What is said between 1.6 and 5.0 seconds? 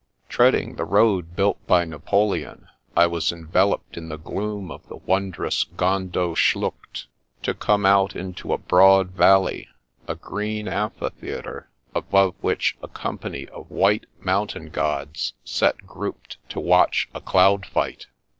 by Napoleon, I was enveloped in the gloom of the